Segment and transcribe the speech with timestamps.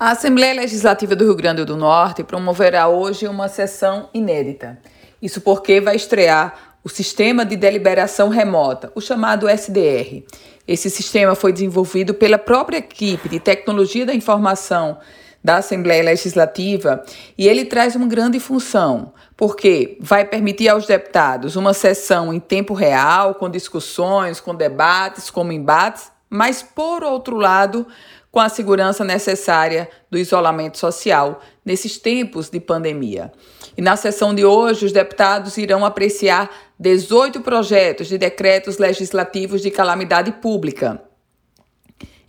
[0.00, 4.78] A Assembleia Legislativa do Rio Grande do Norte promoverá hoje uma sessão inédita.
[5.20, 10.24] Isso porque vai estrear o Sistema de Deliberação Remota, o chamado SDR.
[10.66, 14.96] Esse sistema foi desenvolvido pela própria equipe de Tecnologia da Informação
[15.44, 17.04] da Assembleia Legislativa
[17.36, 22.72] e ele traz uma grande função, porque vai permitir aos deputados uma sessão em tempo
[22.72, 27.84] real, com discussões, com debates, com embates, mas, por outro lado,
[28.30, 33.32] com a segurança necessária do isolamento social nesses tempos de pandemia.
[33.76, 39.70] E na sessão de hoje, os deputados irão apreciar 18 projetos de decretos legislativos de
[39.70, 41.02] calamidade pública.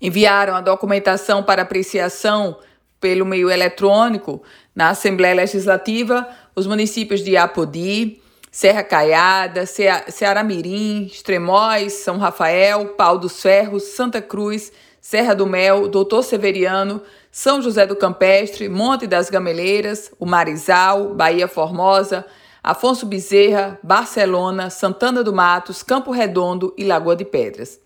[0.02, 2.58] Enviaram a documentação para apreciação
[3.00, 4.42] pelo meio eletrônico
[4.76, 8.21] na Assembleia Legislativa os municípios de Apodi,
[8.52, 15.88] Serra Caiada, Ceará Mirim, Extremóis, São Rafael, Pau dos Ferros, Santa Cruz, Serra do Mel,
[15.88, 17.02] Doutor Severiano,
[17.32, 22.26] São José do Campestre, Monte das Gameleiras, o Marizal, Bahia Formosa,
[22.62, 27.80] Afonso Bezerra, Barcelona, Santana do Matos, Campo Redondo e Lagoa de Pedras.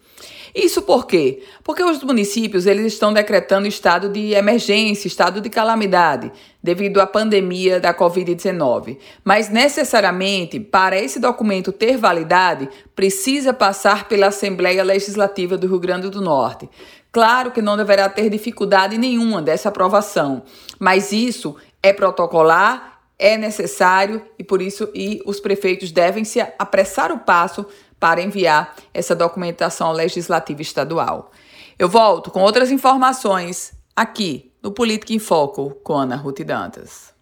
[0.55, 1.43] Isso por quê?
[1.63, 6.31] Porque os municípios eles estão decretando estado de emergência, estado de calamidade,
[6.63, 8.97] devido à pandemia da Covid-19.
[9.21, 16.09] Mas necessariamente, para esse documento ter validade, precisa passar pela Assembleia Legislativa do Rio Grande
[16.09, 16.69] do Norte.
[17.11, 20.43] Claro que não deverá ter dificuldade nenhuma dessa aprovação,
[20.79, 27.11] mas isso é protocolar é necessário e por isso e os prefeitos devem se apressar
[27.11, 27.65] o passo
[27.99, 31.31] para enviar essa documentação legislativa estadual.
[31.77, 37.14] Eu volto com outras informações aqui no Política em Foco com Ana Ruth Dantas.